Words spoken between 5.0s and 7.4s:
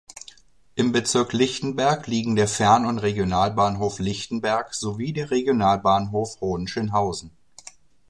der Regionalbahnhof Hohenschönhausen.